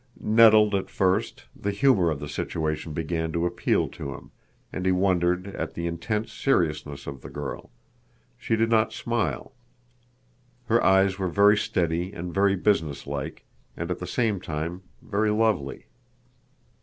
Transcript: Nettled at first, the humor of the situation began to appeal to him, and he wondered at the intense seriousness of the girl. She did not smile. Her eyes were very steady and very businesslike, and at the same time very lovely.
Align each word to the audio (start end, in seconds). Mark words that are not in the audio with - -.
Nettled 0.19 0.73
at 0.73 0.89
first, 0.89 1.45
the 1.55 1.69
humor 1.69 2.09
of 2.09 2.19
the 2.19 2.27
situation 2.27 2.91
began 2.91 3.31
to 3.33 3.45
appeal 3.45 3.87
to 3.89 4.15
him, 4.15 4.31
and 4.73 4.87
he 4.87 4.91
wondered 4.91 5.45
at 5.55 5.75
the 5.75 5.85
intense 5.85 6.33
seriousness 6.33 7.05
of 7.05 7.21
the 7.21 7.29
girl. 7.29 7.69
She 8.35 8.55
did 8.55 8.71
not 8.71 8.91
smile. 8.93 9.53
Her 10.65 10.83
eyes 10.83 11.19
were 11.19 11.27
very 11.29 11.55
steady 11.55 12.13
and 12.13 12.33
very 12.33 12.55
businesslike, 12.55 13.45
and 13.77 13.91
at 13.91 13.99
the 13.99 14.07
same 14.07 14.39
time 14.41 14.81
very 15.03 15.29
lovely. 15.29 15.85